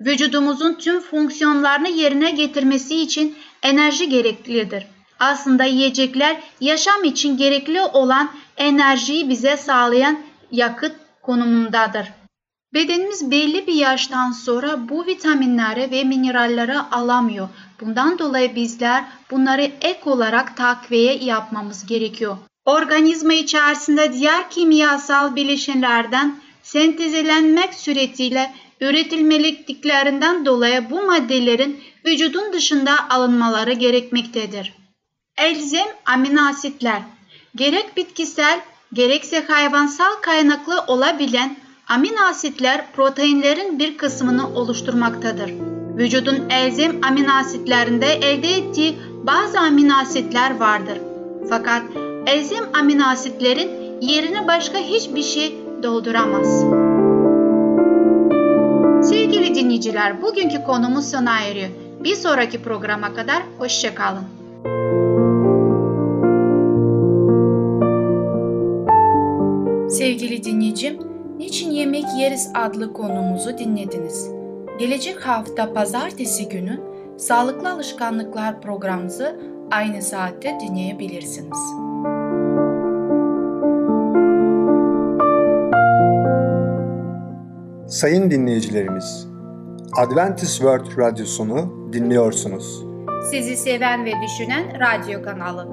Vücudumuzun 0.00 0.74
tüm 0.74 1.00
fonksiyonlarını 1.00 1.88
yerine 1.88 2.30
getirmesi 2.30 3.02
için 3.02 3.36
enerji 3.62 4.08
gereklidir. 4.08 4.86
Aslında 5.18 5.64
yiyecekler 5.64 6.36
yaşam 6.60 7.04
için 7.04 7.36
gerekli 7.36 7.82
olan 7.82 8.30
enerjiyi 8.56 9.28
bize 9.28 9.56
sağlayan 9.56 10.20
yakıt 10.50 10.92
konumundadır. 11.22 12.21
Bedenimiz 12.74 13.30
belli 13.30 13.66
bir 13.66 13.74
yaştan 13.74 14.32
sonra 14.32 14.88
bu 14.88 15.06
vitaminleri 15.06 15.90
ve 15.90 16.04
mineralleri 16.04 16.78
alamıyor. 16.78 17.48
Bundan 17.80 18.18
dolayı 18.18 18.54
bizler 18.54 19.04
bunları 19.30 19.62
ek 19.62 20.00
olarak 20.04 20.56
takviye 20.56 21.14
yapmamız 21.14 21.86
gerekiyor. 21.86 22.36
Organizma 22.64 23.32
içerisinde 23.32 24.12
diğer 24.12 24.50
kimyasal 24.50 25.36
bileşenlerden 25.36 26.36
sentezlenmek 26.62 27.74
suretiyle 27.74 28.54
üretilmeliklerinden 28.80 30.46
dolayı 30.46 30.90
bu 30.90 31.02
maddelerin 31.02 31.80
vücudun 32.06 32.52
dışında 32.52 33.10
alınmaları 33.10 33.72
gerekmektedir. 33.72 34.72
Elzem 35.36 35.88
amino 36.06 36.48
asitler 36.48 37.02
gerek 37.56 37.96
bitkisel 37.96 38.60
gerekse 38.92 39.44
hayvansal 39.46 40.14
kaynaklı 40.22 40.84
olabilen 40.86 41.56
amino 41.88 42.20
asitler 42.30 42.92
proteinlerin 42.92 43.78
bir 43.78 43.96
kısmını 43.96 44.48
oluşturmaktadır. 44.54 45.52
Vücudun 45.96 46.50
elzem 46.50 46.92
amino 47.02 47.32
asitlerinde 47.32 48.06
elde 48.06 48.48
ettiği 48.48 48.96
bazı 49.22 49.58
amino 49.58 49.94
asitler 49.94 50.60
vardır. 50.60 50.98
Fakat 51.48 51.82
elzem 52.26 52.64
amino 52.74 53.04
asitlerin 53.04 54.00
yerini 54.00 54.46
başka 54.48 54.78
hiçbir 54.78 55.22
şey 55.22 55.54
dolduramaz. 55.82 56.64
Sevgili 59.08 59.54
dinleyiciler, 59.54 60.22
bugünkü 60.22 60.64
konumuz 60.64 61.10
sona 61.10 61.40
eriyor. 61.40 61.68
Bir 62.04 62.14
sonraki 62.14 62.62
programa 62.62 63.14
kadar 63.14 63.42
hoşçakalın. 63.58 64.24
Sevgili 69.88 70.44
dinleyicim, 70.44 71.11
Niçin 71.42 71.70
Yemek 71.70 72.04
Yeriz 72.18 72.50
adlı 72.54 72.92
konumuzu 72.92 73.58
dinlediniz. 73.58 74.30
Gelecek 74.78 75.20
hafta 75.26 75.72
pazartesi 75.72 76.48
günü 76.48 76.80
Sağlıklı 77.18 77.70
Alışkanlıklar 77.72 78.60
programımızı 78.60 79.40
aynı 79.70 80.02
saatte 80.02 80.58
dinleyebilirsiniz. 80.60 81.58
Sayın 87.88 88.30
dinleyicilerimiz, 88.30 89.28
Adventist 89.96 90.56
World 90.56 90.98
Radyosunu 90.98 91.88
dinliyorsunuz. 91.92 92.84
Sizi 93.30 93.56
seven 93.56 94.04
ve 94.04 94.12
düşünen 94.24 94.64
radyo 94.80 95.22
kanalı. 95.22 95.68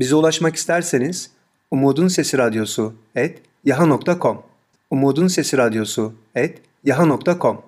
Bize 0.00 0.14
ulaşmak 0.14 0.56
isterseniz 0.56 1.30
Umutun 1.70 2.08
Sesi 2.08 2.38
Radyosu 2.38 2.94
et 3.14 3.38
yaha.com 3.64 4.42
Umutun 4.90 5.26
Sesi 5.26 5.58
Radyosu 5.58 6.14
et 6.34 6.58
yaha.com 6.84 7.62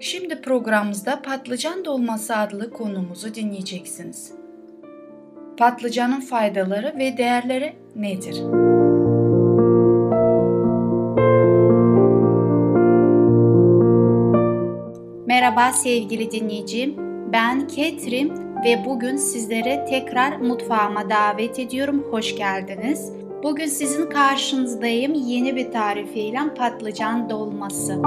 Şimdi 0.00 0.42
programımızda 0.42 1.22
patlıcan 1.22 1.84
dolması 1.84 2.36
adlı 2.36 2.70
konumuzu 2.70 3.34
dinleyeceksiniz. 3.34 4.32
Patlıcanın 5.58 6.20
faydaları 6.20 6.94
ve 6.98 7.18
değerleri 7.18 7.76
nedir? 7.96 8.42
Merhaba 15.36 15.72
sevgili 15.72 16.30
dinleyicim. 16.30 16.94
Ben 17.32 17.68
Ketrim 17.68 18.30
ve 18.64 18.84
bugün 18.84 19.16
sizlere 19.16 19.84
tekrar 19.84 20.36
mutfağıma 20.36 21.10
davet 21.10 21.58
ediyorum. 21.58 22.04
Hoş 22.10 22.36
geldiniz. 22.36 23.12
Bugün 23.42 23.66
sizin 23.66 24.10
karşınızdayım 24.10 25.14
yeni 25.14 25.56
bir 25.56 25.72
tarifiyle 25.72 26.38
patlıcan 26.58 27.30
dolması. 27.30 28.02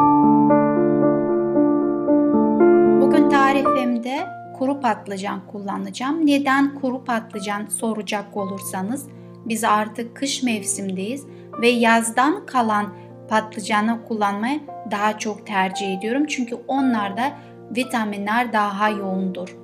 Bugün 3.02 3.30
tarifimde 3.30 4.28
kuru 4.58 4.80
patlıcan 4.82 5.48
kullanacağım. 5.48 6.26
Neden 6.26 6.76
kuru 6.76 7.04
patlıcan 7.04 7.66
soracak 7.66 8.38
olursanız 8.38 9.08
biz 9.46 9.64
artık 9.64 10.16
kış 10.16 10.44
mevsimdeyiz 10.44 11.26
ve 11.62 11.70
yazdan 11.70 12.46
kalan 12.46 12.94
patlıcanı 13.30 14.06
kullanmayı 14.08 14.60
daha 14.92 15.18
çok 15.20 15.48
tercih 15.48 15.98
ediyorum. 15.98 16.26
Çünkü 16.28 16.56
onlarda 16.68 17.38
vitaminler 17.76 18.54
daha 18.54 18.90
yoğundur. 18.90 19.58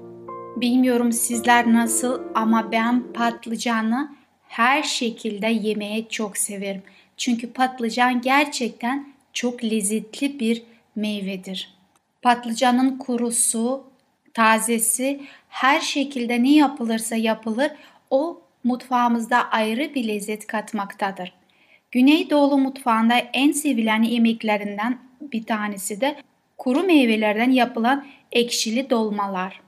Bilmiyorum 0.56 1.12
sizler 1.12 1.74
nasıl 1.74 2.22
ama 2.36 2.72
ben 2.72 3.04
patlıcanı 3.14 4.16
her 4.48 4.84
şekilde 4.84 5.48
yemeye 5.48 6.08
çok 6.10 6.38
severim. 6.38 6.84
Çünkü 7.18 7.54
patlıcan 7.54 8.22
gerçekten 8.22 9.08
çok 9.34 9.64
lezzetli 9.64 10.40
bir 10.40 10.64
meyvedir. 10.96 11.76
Patlıcanın 12.22 12.98
kurusu, 12.98 13.84
tazesi 14.34 15.22
her 15.50 15.80
şekilde 15.80 16.44
ne 16.44 16.56
yapılırsa 16.56 17.16
yapılır 17.16 17.72
o 18.10 18.42
mutfağımızda 18.64 19.50
ayrı 19.52 19.94
bir 19.96 20.08
lezzet 20.08 20.48
katmaktadır. 20.48 21.34
Güneydoğu 21.96 22.58
mutfağında 22.58 23.14
en 23.34 23.52
sevilen 23.52 24.04
yemeklerinden 24.04 24.98
bir 25.22 25.44
tanesi 25.44 26.02
de 26.02 26.16
kuru 26.58 26.84
meyvelerden 26.84 27.52
yapılan 27.52 28.06
ekşili 28.32 28.90
dolmalar. 28.90 29.62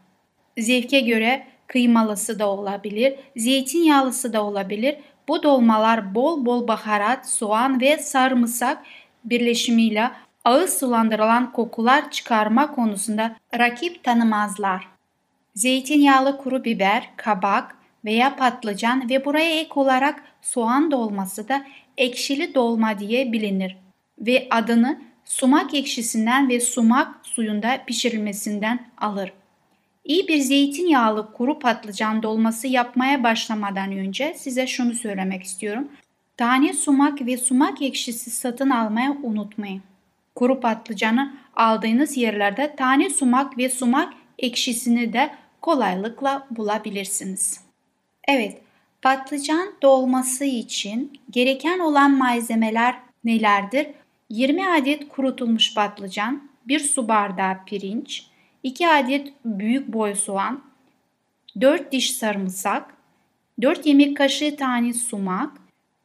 Zevke 0.57 0.99
göre 0.99 1.47
kıymalısı 1.67 2.39
da 2.39 2.49
olabilir, 2.49 3.15
zeytinyağlısı 3.35 4.33
da 4.33 4.43
olabilir. 4.43 4.95
Bu 5.27 5.43
dolmalar 5.43 6.15
bol 6.15 6.45
bol 6.45 6.67
baharat, 6.67 7.29
soğan 7.29 7.81
ve 7.81 7.97
sarımsak 7.97 8.83
birleşimiyle 9.25 10.11
ağız 10.45 10.79
sulandırılan 10.79 11.51
kokular 11.51 12.11
çıkarma 12.11 12.71
konusunda 12.71 13.35
rakip 13.57 14.03
tanımazlar. 14.03 14.87
Zeytinyağlı 15.55 16.37
kuru 16.37 16.63
biber, 16.63 17.09
kabak 17.17 17.77
veya 18.05 18.35
patlıcan 18.35 19.09
ve 19.09 19.25
buraya 19.25 19.59
ek 19.59 19.71
olarak 19.75 20.23
soğan 20.41 20.91
dolması 20.91 21.49
da 21.49 21.65
ekşili 21.97 22.55
dolma 22.55 22.99
diye 22.99 23.31
bilinir 23.31 23.77
ve 24.19 24.47
adını 24.51 25.01
sumak 25.25 25.73
ekşisinden 25.73 26.49
ve 26.49 26.59
sumak 26.59 27.25
suyunda 27.25 27.83
pişirilmesinden 27.87 28.87
alır. 28.97 29.33
İyi 30.05 30.27
bir 30.27 30.39
zeytinyağlı 30.39 31.33
kuru 31.33 31.59
patlıcan 31.59 32.23
dolması 32.23 32.67
yapmaya 32.67 33.23
başlamadan 33.23 33.91
önce 33.91 34.33
size 34.37 34.67
şunu 34.67 34.93
söylemek 34.93 35.43
istiyorum. 35.43 35.87
Tane 36.37 36.73
sumak 36.73 37.25
ve 37.25 37.37
sumak 37.37 37.81
ekşisi 37.81 38.31
satın 38.31 38.69
almaya 38.69 39.17
unutmayın. 39.23 39.81
Kuru 40.35 40.59
patlıcanı 40.59 41.33
aldığınız 41.55 42.17
yerlerde 42.17 42.75
tane 42.75 43.09
sumak 43.09 43.57
ve 43.57 43.69
sumak 43.69 44.13
ekşisini 44.39 45.13
de 45.13 45.29
kolaylıkla 45.61 46.47
bulabilirsiniz. 46.51 47.61
Evet, 48.27 48.61
patlıcan 49.01 49.73
dolması 49.81 50.45
için 50.45 51.19
gereken 51.29 51.79
olan 51.79 52.11
malzemeler 52.11 52.95
nelerdir? 53.23 53.87
20 54.29 54.69
adet 54.69 55.09
kurutulmuş 55.09 55.73
patlıcan, 55.73 56.49
1 56.67 56.79
su 56.79 57.07
bardağı 57.07 57.65
pirinç, 57.65 58.25
2 58.63 58.87
adet 58.87 59.33
büyük 59.45 59.93
boy 59.93 60.15
soğan, 60.15 60.63
4 61.61 61.91
diş 61.91 62.11
sarımsak, 62.11 62.93
4 63.61 63.85
yemek 63.85 64.17
kaşığı 64.17 64.55
tane 64.55 64.93
sumak, 64.93 65.57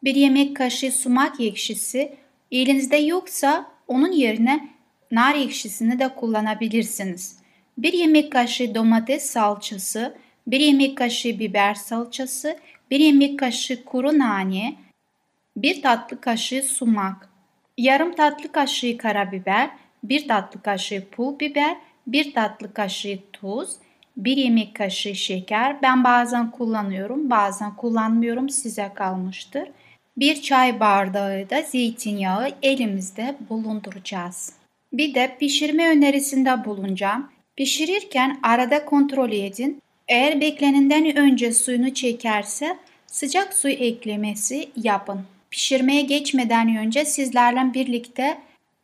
1 0.05 0.14
yemek 0.14 0.57
kaşığı 0.57 0.92
sumak 0.92 1.40
ekşisi, 1.40 2.16
elinizde 2.52 2.96
yoksa 2.96 3.66
onun 3.88 4.12
yerine 4.12 4.68
nar 5.11 5.35
ekşisini 5.35 5.98
de 5.98 6.09
kullanabilirsiniz. 6.09 7.38
1 7.78 7.92
yemek 7.92 8.33
kaşığı 8.33 8.74
domates 8.74 9.24
salçası, 9.24 10.16
1 10.46 10.61
yemek 10.61 10.98
kaşığı 10.98 11.38
biber 11.38 11.74
salçası, 11.74 12.57
1 12.92 13.00
yemek 13.00 13.38
kaşığı 13.38 13.85
kuru 13.85 14.18
nane, 14.18 14.74
1 15.57 15.83
tatlı 15.83 16.20
kaşığı 16.20 16.62
sumak, 16.62 17.28
yarım 17.78 18.14
tatlı 18.14 18.52
kaşığı 18.52 18.98
karabiber, 18.98 19.70
1 20.05 20.28
tatlı 20.28 20.62
kaşığı 20.62 21.11
pul 21.11 21.38
biber, 21.38 21.76
1 22.07 22.35
tatlı 22.35 22.74
kaşığı 22.74 23.18
tuz, 23.33 23.70
1 24.16 24.37
yemek 24.37 24.74
kaşığı 24.74 25.14
şeker. 25.14 25.83
Ben 25.83 26.05
bazen 26.05 26.50
kullanıyorum, 26.50 27.31
bazen 27.31 27.76
kullanmıyorum. 27.76 28.50
Size 28.50 28.90
kalmıştır. 28.94 29.68
1 30.16 30.42
çay 30.42 30.81
bardağı 30.81 31.50
da 31.50 31.62
zeytinyağı 31.62 32.50
elimizde 32.62 33.37
bulunduracağız. 33.50 34.52
Bir 34.92 35.14
de 35.14 35.37
pişirme 35.40 35.88
önerisinde 35.88 36.64
bulunacağım. 36.64 37.31
Pişirirken 37.57 38.40
arada 38.42 38.85
kontrol 38.85 39.33
edin. 39.33 39.83
Eğer 40.09 40.41
beklenenden 40.41 41.17
önce 41.17 41.53
suyunu 41.53 41.95
çekerse 41.95 42.77
sıcak 43.07 43.55
su 43.55 43.69
eklemesi 43.69 44.69
yapın. 44.77 45.21
Pişirmeye 45.51 46.03
geçmeden 46.03 46.77
önce 46.77 47.05
sizlerle 47.05 47.75
birlikte 47.75 48.38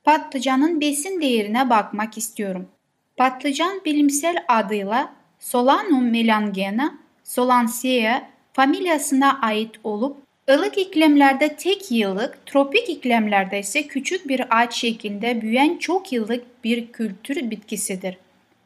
patlıcanın 0.04 0.80
besin 0.80 1.20
değerine 1.20 1.70
bakmak 1.70 2.18
istiyorum. 2.18 2.68
Patlıcan 3.16 3.80
bilimsel 3.84 4.36
adıyla 4.48 5.14
Solanum 5.40 6.10
melangena 6.10 6.98
Solanaceae 7.24 8.22
familyasına 8.52 9.40
ait 9.40 9.70
olup 9.84 10.16
ılık 10.50 10.78
iklimlerde 10.78 11.56
tek 11.56 11.90
yıllık, 11.90 12.46
tropik 12.46 12.88
iklimlerde 12.88 13.58
ise 13.58 13.86
küçük 13.86 14.28
bir 14.28 14.60
ağaç 14.60 14.74
şeklinde 14.74 15.40
büyüyen 15.42 15.78
çok 15.78 16.12
yıllık 16.12 16.64
bir 16.64 16.92
kültür 16.92 17.50
bitkisidir. 17.50 18.18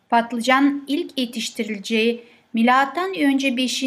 Patlıcan 0.09 0.85
ilk 0.89 1.19
yetiştirileceği 1.19 2.25
milattan 2.53 3.15
önce 3.15 3.57
5. 3.57 3.85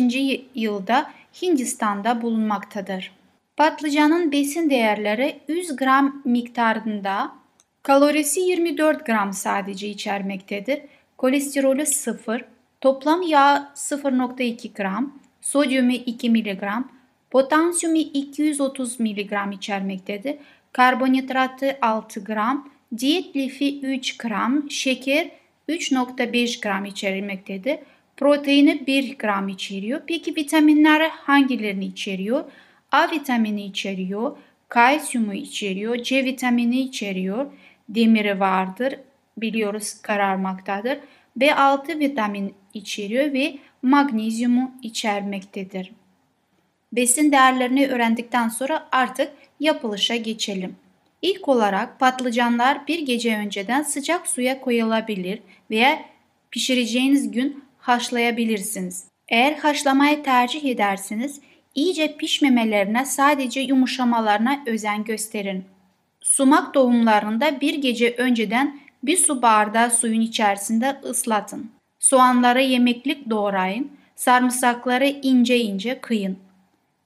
yılda 0.55 1.11
Hindistan'da 1.41 2.21
bulunmaktadır. 2.21 3.11
Patlıcanın 3.57 4.31
besin 4.31 4.69
değerleri 4.69 5.39
100 5.47 5.75
gram 5.75 6.21
miktarında, 6.25 7.31
kalorisi 7.83 8.39
24 8.39 9.05
gram 9.05 9.33
sadece 9.33 9.87
içermektedir. 9.87 10.81
Kolesterolü 11.17 11.85
0, 11.85 12.45
toplam 12.81 13.21
yağ 13.21 13.71
0.2 13.75 14.73
gram, 14.73 15.19
sodyumu 15.41 15.91
2 15.91 16.29
mg, 16.29 16.63
potasyumu 17.31 17.97
230 17.97 18.99
mg 18.99 19.53
içermektedir. 19.53 20.35
Karbonhidratı 20.73 21.77
6 21.81 22.23
gram, 22.23 22.69
diyet 22.97 23.35
lifi 23.35 23.79
3 23.81 24.17
gram, 24.17 24.71
şeker 24.71 25.29
3.5 25.69 26.61
gram 26.61 26.85
içermektedir. 26.85 27.77
Proteini 28.17 28.87
1 28.87 29.17
gram 29.17 29.47
içeriyor. 29.49 30.01
Peki 30.07 30.35
vitaminler 30.35 31.09
hangilerini 31.09 31.85
içeriyor? 31.85 32.43
A 32.91 33.11
vitamini 33.11 33.65
içeriyor, 33.65 34.37
kalsiyumu 34.69 35.33
içeriyor, 35.33 35.95
C 35.97 36.25
vitamini 36.25 36.79
içeriyor, 36.81 37.45
demiri 37.89 38.39
vardır, 38.39 38.95
biliyoruz 39.37 40.01
kararmaktadır. 40.01 40.99
B6 41.39 41.99
vitamin 41.99 42.53
içeriyor 42.73 43.33
ve 43.33 43.57
magnezyumu 43.81 44.71
içermektedir. 44.81 45.91
Besin 46.91 47.31
değerlerini 47.31 47.87
öğrendikten 47.87 48.49
sonra 48.49 48.87
artık 48.91 49.31
yapılışa 49.59 50.15
geçelim. 50.15 50.75
İlk 51.21 51.47
olarak 51.47 51.99
patlıcanlar 51.99 52.87
bir 52.87 52.99
gece 52.99 53.37
önceden 53.37 53.81
sıcak 53.81 54.27
suya 54.27 54.61
koyulabilir 54.61 55.39
veya 55.71 56.05
pişireceğiniz 56.51 57.31
gün 57.31 57.64
haşlayabilirsiniz. 57.87 59.03
Eğer 59.29 59.53
haşlamayı 59.53 60.23
tercih 60.23 60.65
ederseniz 60.65 61.39
iyice 61.75 62.17
pişmemelerine 62.17 63.05
sadece 63.05 63.61
yumuşamalarına 63.61 64.63
özen 64.65 65.03
gösterin. 65.03 65.65
Sumak 66.21 66.73
doğumlarında 66.73 67.61
bir 67.61 67.73
gece 67.73 68.15
önceden 68.17 68.79
bir 69.03 69.17
su 69.17 69.41
bardağı 69.41 69.91
suyun 69.91 70.21
içerisinde 70.21 71.01
ıslatın. 71.09 71.71
Soğanları 71.99 72.61
yemeklik 72.61 73.29
doğrayın, 73.29 73.91
sarımsakları 74.15 75.05
ince 75.05 75.59
ince 75.59 75.99
kıyın. 76.01 76.37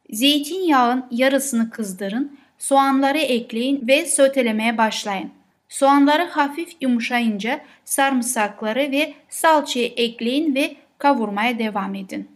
Zeytinyağın 0.09 1.05
yarısını 1.11 1.69
kızdırın, 1.69 2.39
soğanları 2.57 3.17
ekleyin 3.17 3.87
ve 3.87 4.05
sotelemeye 4.05 4.77
başlayın. 4.77 5.31
Soğanları 5.69 6.23
hafif 6.23 6.69
yumuşayınca 6.81 7.61
sarımsakları 7.85 8.79
ve 8.79 9.13
salçayı 9.29 9.93
ekleyin 9.97 10.55
ve 10.55 10.75
kavurmaya 10.97 11.59
devam 11.59 11.95
edin. 11.95 12.27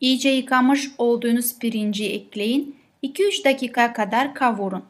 İyice 0.00 0.28
yıkamış 0.28 0.90
olduğunuz 0.98 1.58
pirinci 1.58 2.12
ekleyin. 2.12 2.76
2-3 3.02 3.44
dakika 3.44 3.92
kadar 3.92 4.34
kavurun. 4.34 4.84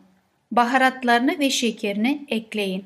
Baharatlarını 0.52 1.38
ve 1.38 1.50
şekerini 1.50 2.24
ekleyin. 2.28 2.84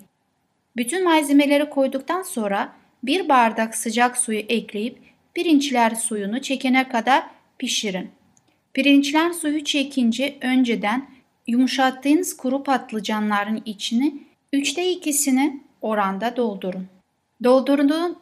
Bütün 0.77 1.05
malzemeleri 1.05 1.71
koyduktan 1.71 2.23
sonra 2.23 2.73
bir 3.03 3.29
bardak 3.29 3.75
sıcak 3.75 4.16
suyu 4.18 4.38
ekleyip 4.38 4.99
pirinçler 5.35 5.94
suyunu 5.94 6.42
çekene 6.42 6.88
kadar 6.88 7.25
pişirin. 7.59 8.11
Pirinçler 8.75 9.33
suyu 9.33 9.64
çekince 9.64 10.38
önceden 10.40 11.11
yumuşattığınız 11.47 12.37
kuru 12.37 12.62
patlıcanların 12.62 13.62
içini 13.64 14.28
3'te 14.53 14.93
2'sini 14.93 15.61
oranda 15.83 16.37
doldurun. 16.37 16.87
Doldurduğunuz, 17.45 18.17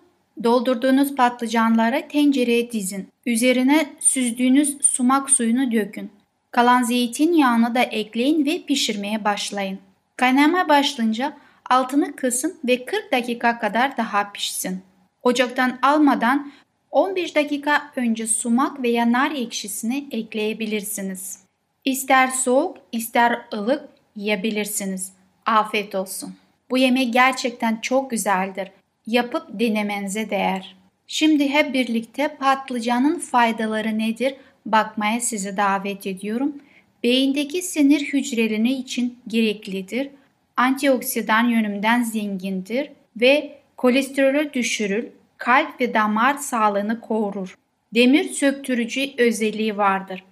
doldurduğunuz 0.45 1.15
patlıcanları 1.15 2.09
tencereye 2.09 2.73
dizin. 2.73 3.09
Üzerine 3.27 3.87
süzdüğünüz 4.01 4.79
sumak 4.81 5.31
suyunu 5.31 5.73
dökün. 5.73 6.11
Kalan 6.51 6.83
zeytinyağını 6.83 7.75
da 7.75 7.81
ekleyin 7.81 8.47
ve 8.47 8.62
pişirmeye 8.62 9.25
başlayın. 9.25 9.79
Kaynama 10.17 10.69
başlayınca 10.69 11.37
altını 11.71 12.17
kısın 12.17 12.59
ve 12.65 12.85
40 12.85 13.12
dakika 13.12 13.59
kadar 13.59 13.97
daha 13.97 14.33
pişsin. 14.33 14.83
Ocaktan 15.23 15.79
almadan 15.83 16.53
15 16.91 17.37
dakika 17.37 17.91
önce 17.97 18.27
sumak 18.27 18.83
veya 18.83 19.12
nar 19.12 19.31
ekşisini 19.31 20.09
ekleyebilirsiniz. 20.11 21.39
İster 21.85 22.29
soğuk 22.29 22.77
ister 22.93 23.41
ılık 23.55 23.89
yiyebilirsiniz. 24.17 25.15
Afiyet 25.47 25.95
olsun. 25.95 26.35
Bu 26.71 26.79
yemek 26.79 27.13
gerçekten 27.13 27.79
çok 27.83 28.11
güzeldir. 28.11 28.71
Yapıp 29.07 29.47
denemenize 29.49 30.31
değer. 30.31 30.77
Şimdi 31.07 31.49
hep 31.49 31.75
birlikte 31.75 32.37
patlıcanın 32.37 33.19
faydaları 33.19 33.99
nedir 33.99 34.35
bakmaya 34.67 35.21
sizi 35.21 35.57
davet 35.57 36.07
ediyorum. 36.07 36.57
Beyindeki 37.03 37.63
sinir 37.63 38.01
hücreleri 38.01 38.73
için 38.73 39.19
gereklidir. 39.29 40.09
Antioksidan 40.57 41.49
yönünden 41.49 42.03
zengindir 42.03 42.91
ve 43.17 43.59
kolesterolü 43.77 44.53
düşürür, 44.53 45.07
kalp 45.39 45.81
ve 45.81 45.95
damar 45.95 46.35
sağlığını 46.35 47.01
korur. 47.01 47.59
Demir 47.95 48.25
söktürücü 48.25 49.11
özelliği 49.19 49.77
vardır. 49.77 50.25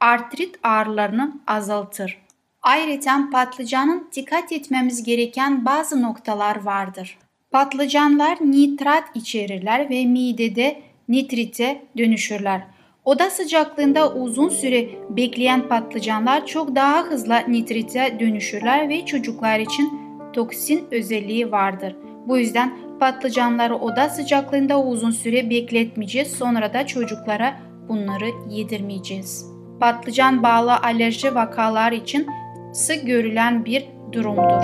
Artrit 0.00 0.58
ağrılarını 0.62 1.40
azaltır. 1.46 2.21
Ayrıca 2.62 3.28
patlıcanın 3.32 4.08
dikkat 4.16 4.52
etmemiz 4.52 5.02
gereken 5.02 5.64
bazı 5.64 6.02
noktalar 6.02 6.64
vardır. 6.64 7.18
Patlıcanlar 7.50 8.38
nitrat 8.40 9.04
içerirler 9.14 9.90
ve 9.90 10.04
midede 10.06 10.82
nitrite 11.08 11.82
dönüşürler. 11.98 12.62
Oda 13.04 13.30
sıcaklığında 13.30 14.14
uzun 14.14 14.48
süre 14.48 14.88
bekleyen 15.10 15.68
patlıcanlar 15.68 16.46
çok 16.46 16.76
daha 16.76 17.02
hızlı 17.02 17.34
nitrite 17.48 18.16
dönüşürler 18.20 18.88
ve 18.88 19.06
çocuklar 19.06 19.60
için 19.60 19.92
toksin 20.32 20.84
özelliği 20.90 21.52
vardır. 21.52 21.96
Bu 22.26 22.38
yüzden 22.38 22.72
patlıcanları 23.00 23.76
oda 23.76 24.08
sıcaklığında 24.08 24.82
uzun 24.82 25.10
süre 25.10 25.50
bekletmeyeceğiz. 25.50 26.32
Sonra 26.32 26.74
da 26.74 26.86
çocuklara 26.86 27.60
bunları 27.88 28.28
yedirmeyeceğiz. 28.50 29.46
Patlıcan 29.80 30.42
bağlı 30.42 30.76
alerji 30.76 31.34
vakalar 31.34 31.92
için 31.92 32.26
sık 32.72 33.06
görülen 33.06 33.64
bir 33.64 33.86
durumdur. 34.12 34.62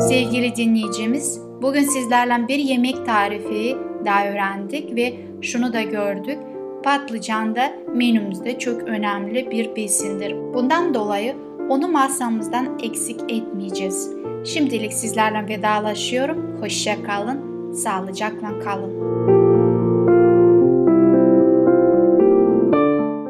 Sevgili 0.00 0.56
dinleyicimiz, 0.56 1.40
bugün 1.62 1.82
sizlerle 1.82 2.48
bir 2.48 2.58
yemek 2.58 3.06
tarifi 3.06 3.76
daha 4.04 4.26
öğrendik 4.26 4.96
ve 4.96 5.14
şunu 5.42 5.72
da 5.72 5.82
gördük. 5.82 6.38
Patlıcan 6.84 7.56
da 7.56 7.72
menümüzde 7.94 8.58
çok 8.58 8.82
önemli 8.82 9.50
bir 9.50 9.76
besindir. 9.76 10.34
Bundan 10.54 10.94
dolayı 10.94 11.34
Onu 11.68 11.88
masamızdan 11.88 12.78
eksik 12.82 13.20
etmeyeceğiz. 13.28 14.10
Şimdilik 14.44 14.92
sizlerle 14.92 15.48
vedalaşıyorum. 15.48 16.60
Hoşça 16.60 17.02
kalın, 17.02 17.72
sağlıcakla 17.72 18.58
kalın. 18.58 19.37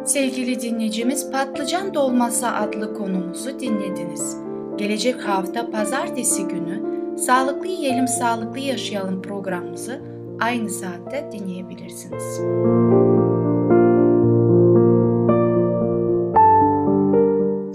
Sevgili 0.09 0.61
dinleyicimiz 0.61 1.31
Patlıcan 1.31 1.95
Dolması 1.95 2.49
adlı 2.49 2.95
konumuzu 2.95 3.61
dinlediniz. 3.61 4.37
Gelecek 4.77 5.21
hafta 5.21 5.71
pazartesi 5.71 6.49
günü 6.49 6.83
Sağlıklı 7.19 7.67
Yiyelim 7.67 8.09
Sağlıklı 8.09 8.59
Yaşayalım 8.59 9.23
programımızı 9.23 10.01
aynı 10.41 10.71
saatte 10.71 11.29
dinleyebilirsiniz. 11.33 12.25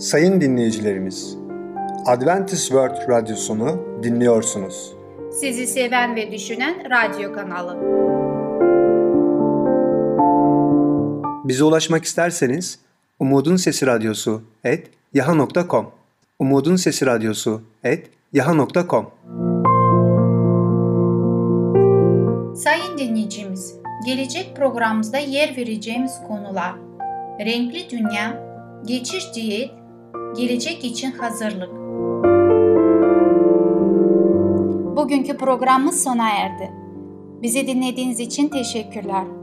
Sayın 0.09 0.41
dinleyicilerimiz, 0.41 1.37
Adventist 2.05 2.67
World 2.67 3.09
Radyosunu 3.09 3.79
dinliyorsunuz. 4.03 4.93
Sizi 5.31 5.67
seven 5.67 6.15
ve 6.15 6.31
düşünen 6.31 6.75
radyo 6.89 7.33
kanalı. 7.33 7.77
Bize 11.43 11.63
ulaşmak 11.63 12.03
isterseniz 12.03 12.79
Umutun 13.19 13.55
Sesi 13.55 13.87
Radyosu 13.87 14.41
et 14.63 14.87
yaha.com 15.13 15.91
Umutun 16.39 16.75
Sesi 16.75 17.05
Radyosu 17.05 17.61
et 17.83 18.09
yaha.com 18.33 19.09
Sayın 22.55 22.97
dinleyicimiz, 22.97 23.75
gelecek 24.05 24.55
programımızda 24.55 25.17
yer 25.17 25.57
vereceğimiz 25.57 26.13
konular 26.27 26.75
Renkli 27.39 27.89
Dünya, 27.89 28.43
Geçiş 28.85 29.35
Diyet, 29.35 29.71
Gelecek 30.37 30.83
için 30.83 31.11
Hazırlık. 31.11 31.71
Bugünkü 34.97 35.37
programımız 35.37 36.03
sona 36.03 36.29
erdi. 36.29 36.71
Bizi 37.41 37.67
dinlediğiniz 37.67 38.19
için 38.19 38.47
teşekkürler. 38.49 39.42